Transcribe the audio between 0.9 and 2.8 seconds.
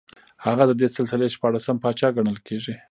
سلسلې شپاړسم پاچا ګڼل کېږي